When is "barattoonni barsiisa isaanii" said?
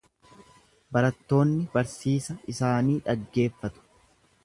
0.97-2.99